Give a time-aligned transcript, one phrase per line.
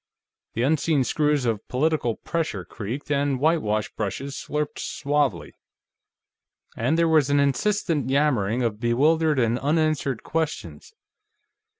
[0.53, 5.53] The unseen screws of political pressure creaked, and whitewash brushes slurped suavely.
[6.75, 10.91] And there was an insistent yammering of bewildered and unanswered questions.